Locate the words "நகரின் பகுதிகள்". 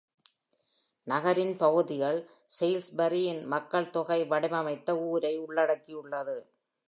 1.07-2.17